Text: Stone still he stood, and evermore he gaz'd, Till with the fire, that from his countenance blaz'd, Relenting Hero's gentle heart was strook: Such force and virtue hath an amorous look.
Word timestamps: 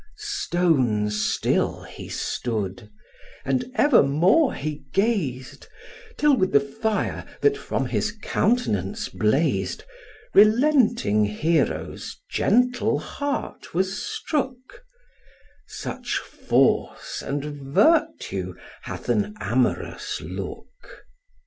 Stone 0.17 1.11
still 1.11 1.83
he 1.83 2.09
stood, 2.09 2.89
and 3.45 3.71
evermore 3.75 4.55
he 4.55 4.83
gaz'd, 4.93 5.67
Till 6.17 6.35
with 6.35 6.53
the 6.53 6.59
fire, 6.59 7.23
that 7.41 7.55
from 7.55 7.85
his 7.85 8.11
countenance 8.11 9.09
blaz'd, 9.09 9.83
Relenting 10.33 11.25
Hero's 11.25 12.19
gentle 12.31 12.97
heart 12.97 13.75
was 13.75 13.95
strook: 14.01 14.83
Such 15.67 16.17
force 16.17 17.21
and 17.21 17.45
virtue 17.45 18.55
hath 18.81 19.07
an 19.07 19.35
amorous 19.39 20.19
look. 20.19 21.03